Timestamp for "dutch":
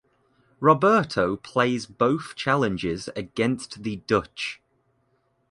3.97-4.59